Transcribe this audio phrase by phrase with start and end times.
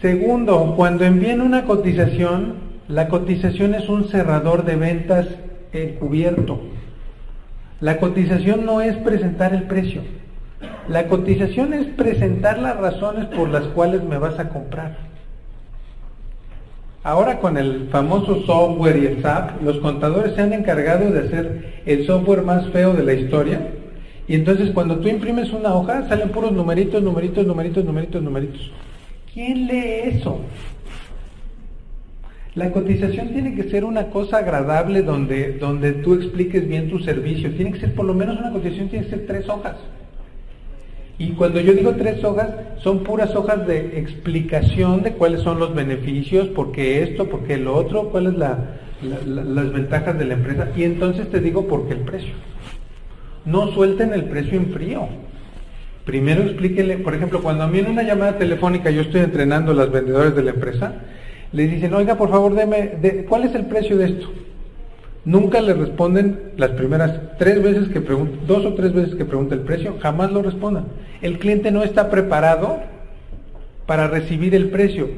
[0.00, 2.54] Segundo, cuando envíen una cotización,
[2.88, 5.26] la cotización es un cerrador de ventas
[5.72, 6.58] encubierto.
[7.80, 10.00] La cotización no es presentar el precio.
[10.88, 14.96] La cotización es presentar las razones por las cuales me vas a comprar.
[17.02, 21.82] Ahora con el famoso software y el SAP, los contadores se han encargado de hacer
[21.84, 23.68] el software más feo de la historia.
[24.26, 28.72] Y entonces cuando tú imprimes una hoja, salen puros numeritos, numeritos, numeritos, numeritos, numeritos.
[29.32, 30.40] ¿Quién lee eso?
[32.54, 37.54] La cotización tiene que ser una cosa agradable donde, donde tú expliques bien tu servicio.
[37.54, 39.76] Tiene que ser por lo menos una cotización, tiene que ser tres hojas.
[41.16, 42.48] Y cuando yo digo tres hojas,
[42.78, 47.56] son puras hojas de explicación de cuáles son los beneficios, por qué esto, por qué
[47.56, 48.58] lo otro, cuáles la,
[49.26, 50.68] las ventajas de la empresa.
[50.74, 52.32] Y entonces te digo por qué el precio.
[53.44, 55.08] No suelten el precio en frío.
[56.04, 59.74] Primero explíquenle, por ejemplo, cuando a mí en una llamada telefónica yo estoy entrenando a
[59.74, 60.94] los vendedores de la empresa,
[61.52, 64.30] les dicen, oiga, por favor, deme, de, ¿cuál es el precio de esto?
[65.24, 69.54] Nunca le responden las primeras tres veces que preguntan, dos o tres veces que pregunta
[69.54, 70.86] el precio, jamás lo respondan.
[71.20, 72.78] El cliente no está preparado
[73.86, 75.08] para recibir el precio.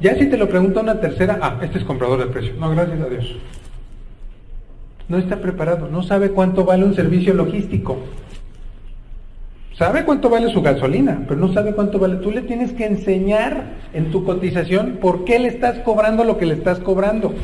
[0.00, 2.54] Ya si te lo pregunta una tercera, ah, este es comprador del precio.
[2.58, 3.36] No, gracias a Dios.
[5.08, 7.98] No está preparado, no sabe cuánto vale un servicio logístico.
[9.78, 12.16] Sabe cuánto vale su gasolina, pero no sabe cuánto vale.
[12.16, 16.46] Tú le tienes que enseñar en tu cotización por qué le estás cobrando lo que
[16.46, 17.34] le estás cobrando.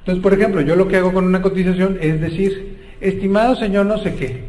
[0.00, 3.98] Entonces, por ejemplo, yo lo que hago con una cotización es decir, estimado señor no
[3.98, 4.42] sé qué,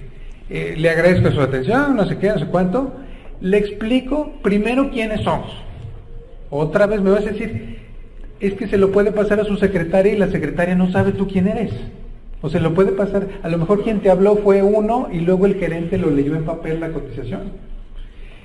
[0.50, 2.94] eh, le agradezco su atención, no sé qué, no sé cuánto,
[3.42, 5.52] le explico primero quiénes somos.
[6.50, 7.78] Otra vez me vas a decir,
[8.40, 11.28] es que se lo puede pasar a su secretaria y la secretaria no sabe tú
[11.28, 11.72] quién eres.
[12.42, 15.46] O se lo puede pasar, a lo mejor quien te habló fue uno y luego
[15.46, 17.52] el gerente lo leyó en papel la cotización.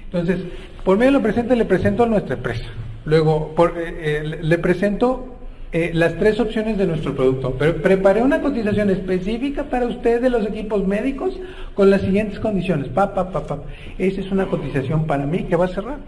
[0.06, 0.40] Entonces,
[0.84, 2.64] por medio de lo presente le presento a nuestra empresa.
[3.04, 5.34] Luego, eh, eh, le presento
[5.72, 7.56] eh, las tres opciones de nuestro producto.
[7.58, 11.38] Pero preparé una cotización específica para usted de los equipos médicos
[11.74, 12.88] con las siguientes condiciones.
[12.88, 13.58] Pa, pa, pa, pa.
[13.98, 15.98] Esa es una cotización para mí que va a cerrar.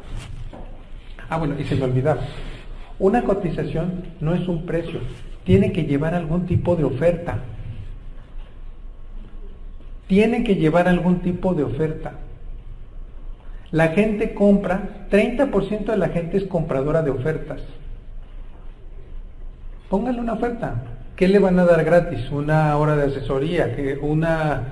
[1.28, 2.20] Ah, bueno, y se me olvidaba.
[2.98, 5.00] Una cotización no es un precio,
[5.44, 7.40] tiene que llevar algún tipo de oferta.
[10.06, 12.12] Tiene que llevar algún tipo de oferta.
[13.72, 17.60] La gente compra, 30% de la gente es compradora de ofertas.
[19.88, 20.82] Póngale una oferta.
[21.16, 22.30] ¿Qué le van a dar gratis?
[22.30, 24.64] Una hora de asesoría, que una,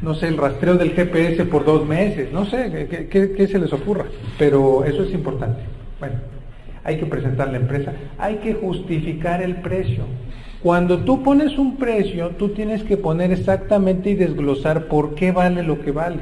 [0.00, 4.06] no sé, el rastreo del GPS por dos meses, no sé, ¿qué, se les ocurra?
[4.38, 5.60] Pero eso es importante.
[6.00, 6.16] Bueno,
[6.84, 10.04] hay que presentar la empresa, hay que justificar el precio.
[10.64, 15.62] Cuando tú pones un precio, tú tienes que poner exactamente y desglosar por qué vale
[15.62, 16.20] lo que vale.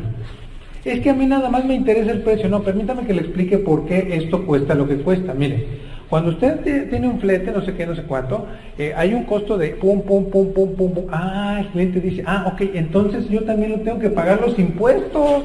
[0.84, 2.48] Es que a mí nada más me interesa el precio.
[2.48, 5.32] No, permítame que le explique por qué esto cuesta lo que cuesta.
[5.32, 5.64] Mire,
[6.10, 8.48] cuando usted tiene un flete, no sé qué, no sé cuánto,
[8.78, 11.04] eh, hay un costo de pum, pum, pum, pum, pum, pum.
[11.12, 15.44] Ah, el cliente dice, ah, ok, entonces yo también lo tengo que pagar los impuestos.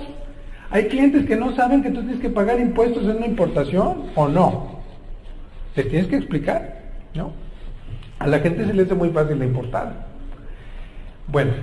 [0.72, 4.28] Hay clientes que no saben que tú tienes que pagar impuestos en una importación o
[4.28, 4.82] no.
[5.76, 6.82] Te tienes que explicar,
[7.14, 7.46] ¿no?
[8.20, 10.08] A la gente se le hace muy fácil de importar.
[11.28, 11.54] Bueno,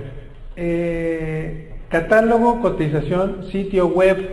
[0.55, 4.29] eh, catálogo, cotización, sitio web.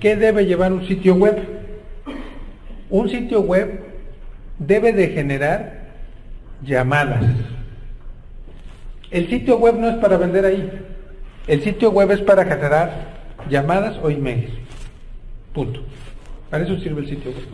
[0.00, 1.64] ¿Qué debe llevar un sitio web?
[2.90, 3.80] un sitio web
[4.58, 5.88] debe de generar
[6.62, 7.24] llamadas.
[9.10, 10.70] El sitio web no es para vender ahí.
[11.48, 13.14] El sitio web es para generar
[13.50, 14.50] llamadas o emails.
[15.52, 15.80] Punto.
[16.50, 17.44] Para eso sirve el sitio web.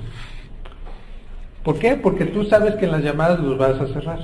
[1.64, 1.96] ¿Por qué?
[1.96, 4.18] Porque tú sabes que en las llamadas los vas a cerrar.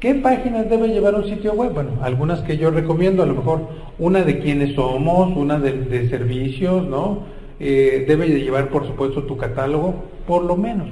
[0.00, 1.72] ¿Qué páginas debe llevar un sitio web?
[1.72, 3.68] Bueno, algunas que yo recomiendo, a lo mejor
[3.98, 7.24] una de quiénes somos, una de, servicios, ¿no?
[7.58, 10.88] eh, debe de llevar, por supuesto, tu catálogo, por lo menos.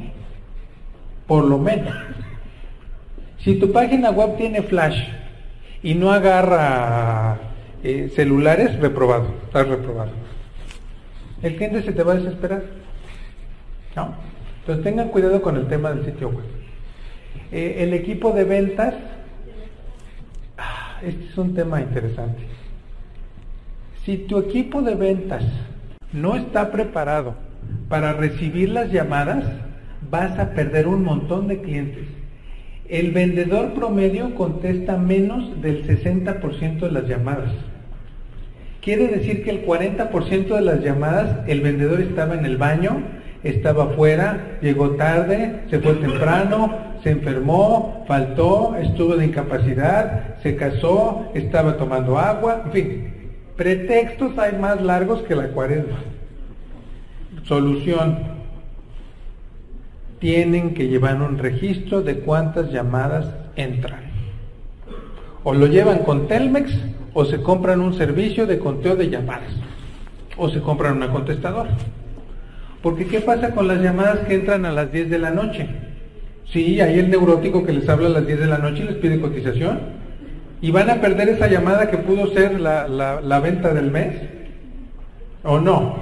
[1.26, 1.94] Por lo menos.
[3.38, 4.98] Si tu página web tiene flash
[5.82, 7.38] y no agarra
[7.82, 10.12] eh, celulares, reprobado, estás reprobado.
[11.42, 12.62] El cliente se te va a desesperar.
[13.94, 14.33] ¿No?
[14.64, 16.44] Entonces tengan cuidado con el tema del sitio web.
[17.52, 18.94] Eh, el equipo de ventas,
[20.56, 22.40] ah, este es un tema interesante.
[24.06, 25.44] Si tu equipo de ventas
[26.14, 27.34] no está preparado
[27.90, 29.44] para recibir las llamadas,
[30.11, 32.06] vas a perder un montón de clientes.
[32.88, 37.52] El vendedor promedio contesta menos del 60% de las llamadas.
[38.81, 43.02] Quiere decir que el 40% de las llamadas el vendedor estaba en el baño,
[43.44, 51.31] estaba afuera, llegó tarde, se fue temprano, se enfermó, faltó, estuvo de incapacidad, se casó,
[51.35, 53.14] estaba tomando agua, en fin,
[53.56, 55.99] Pretextos hay más largos que la cuaresma.
[57.44, 58.35] Solución.
[60.19, 64.00] Tienen que llevar un registro de cuántas llamadas entran.
[65.44, 66.73] O lo llevan con Telmex
[67.12, 69.52] o se compran un servicio de conteo de llamadas.
[70.37, 71.70] O se compran una contestadora.
[72.84, 75.66] Porque ¿qué pasa con las llamadas que entran a las 10 de la noche?
[76.52, 78.96] Sí, hay el neurótico que les habla a las 10 de la noche y les
[78.96, 79.81] pide cotización.
[80.60, 84.16] ¿Y van a perder esa llamada que pudo ser la, la venta del mes?
[85.44, 85.96] ¿O no?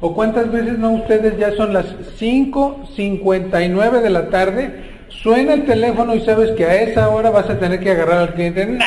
[0.00, 1.84] ¿O cuántas veces no ustedes ya son las
[2.18, 4.80] 5.59 de la tarde?
[5.10, 8.32] Suena el teléfono y sabes que a esa hora vas a tener que agarrar al
[8.32, 8.64] cliente.
[8.64, 8.86] Nah.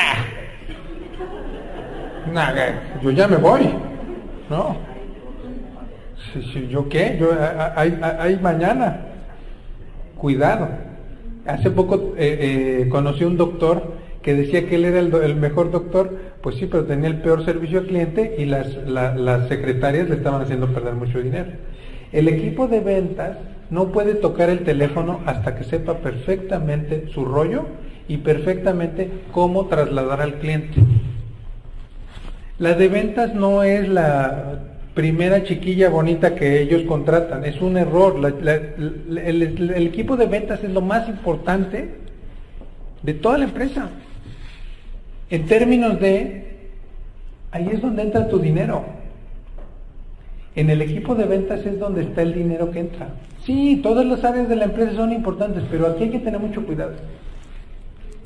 [2.32, 2.52] Nah,
[3.00, 3.72] yo ya me voy.
[4.50, 4.91] ¿No?
[6.70, 7.16] ¿Yo qué?
[7.18, 7.30] Yo,
[7.76, 9.00] hay, mañana.
[10.16, 10.68] Cuidado.
[11.46, 15.72] Hace poco eh, eh, conocí a un doctor que decía que él era el, mejor
[15.72, 20.16] doctor, pues sí, pero tenía el peor servicio al cliente y las, las secretarias le
[20.16, 21.50] estaban haciendo perder mucho dinero.
[22.12, 23.38] El equipo de ventas
[23.70, 27.66] no puede tocar el teléfono hasta que sepa perfectamente su rollo
[28.06, 30.80] y perfectamente cómo trasladar al cliente.
[32.58, 34.60] La de ventas no es la
[34.94, 38.14] primera chiquilla bonita que ellos contratan, es un error.
[38.24, 41.94] el equipo de ventas es lo más importante
[43.02, 43.90] de toda la empresa.
[45.30, 46.70] En términos de,
[47.50, 48.84] ahí es donde entra tu dinero.
[50.54, 53.08] En el equipo de ventas es donde está el dinero que entra.
[53.44, 56.64] Sí, todas las áreas de la empresa son importantes, pero aquí hay que tener mucho
[56.64, 56.92] cuidado.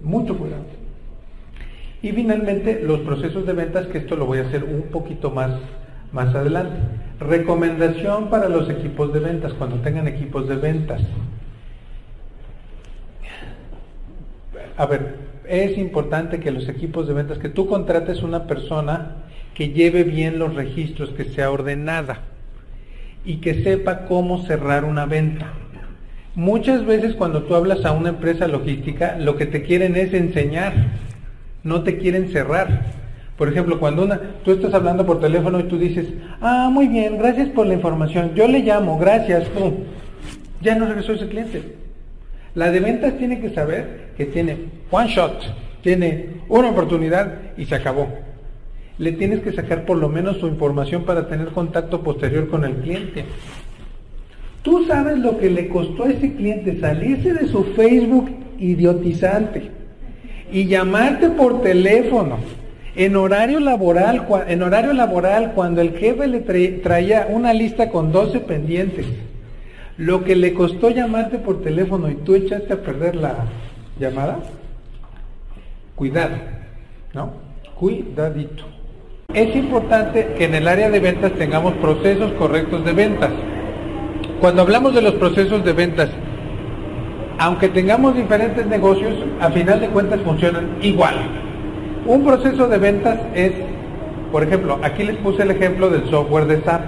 [0.03, 0.65] Mucho cuidado.
[2.03, 5.53] Y finalmente, los procesos de ventas, que esto lo voy a hacer un poquito más,
[6.13, 6.77] más adelante.
[7.21, 11.03] Recomendación para los equipos de ventas, cuando tengan equipos de ventas.
[14.77, 15.17] A ver,
[15.49, 19.17] es importante que los equipos de ventas, que tú contrates una persona
[19.55, 22.21] que lleve bien los registros, que sea ordenada
[23.25, 25.53] y que sepa cómo cerrar una venta.
[26.35, 30.75] Muchas veces cuando tú hablas a una empresa logística, lo que te quieren es enseñar,
[31.63, 32.96] no te quieren cerrar.
[33.37, 34.09] Por ejemplo, cuando
[34.45, 36.07] tú estás hablando por teléfono y tú dices,
[36.41, 39.73] ah, muy bien, gracias por la información, yo le llamo, gracias, pum,
[40.63, 41.75] ya no regresó ese cliente.
[42.55, 44.57] La de ventas tiene que saber que tiene
[44.91, 45.39] one shot,
[45.83, 48.09] tiene una oportunidad y se acabó.
[48.99, 52.77] Le tienes que sacar por lo menos su información para tener contacto posterior con el
[52.77, 53.27] cliente.
[54.63, 59.71] Tú sabes lo que le costó a ese cliente salirse de su Facebook idiotizante
[60.51, 62.39] y llamarte por teléfono
[62.97, 66.41] en horario laboral, en horario laboral cuando el jefe le
[66.83, 69.07] traía una lista con 12 pendientes
[69.99, 73.35] lo que le costó llamarte por teléfono y tú echaste a perder la
[73.99, 74.39] llamada,
[75.95, 76.37] cuidado,
[77.15, 77.33] ¿no?
[77.79, 78.65] Cuidadito.
[79.33, 83.31] Es importante que en el área de ventas tengamos procesos correctos de ventas.
[84.41, 86.11] Cuando hablamos de los procesos de ventas,
[87.39, 91.46] aunque tengamos diferentes negocios, a final de cuentas funcionan igual.
[92.07, 93.53] Un proceso de ventas es,
[94.31, 96.83] por ejemplo, aquí les puse el ejemplo del software de SAP.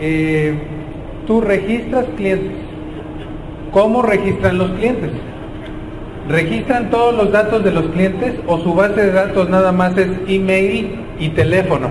[0.00, 0.54] Eh,
[1.26, 2.52] tú registras clientes.
[3.72, 5.10] ¿Cómo registran los clientes?
[6.28, 10.08] ¿Registran todos los datos de los clientes o su base de datos nada más es
[10.28, 11.88] email y teléfono?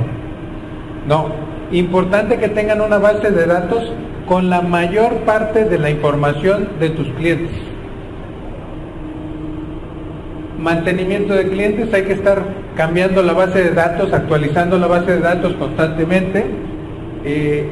[1.07, 1.27] No.
[1.71, 3.91] Importante que tengan una base de datos
[4.25, 7.51] con la mayor parte de la información de tus clientes.
[10.65, 12.41] Mantenimiento de clientes, hay que estar
[12.75, 16.43] cambiando la base de datos, actualizando la base de datos constantemente.
[17.23, 17.67] Eh,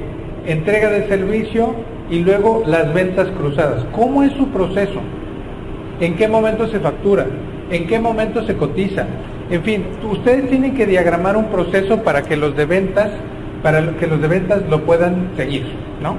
[0.45, 1.73] entrega de servicio
[2.11, 3.83] y luego las ventas cruzadas.
[3.93, 5.01] ¿Cómo es su proceso?
[5.99, 7.25] ¿En qué momento se factura?
[7.71, 9.07] ¿En qué momento se cotiza?
[9.49, 13.09] En fin, ustedes tienen que diagramar un proceso para que los de ventas,
[13.63, 15.65] para que los de ventas lo puedan seguir,
[15.99, 16.15] ¿no?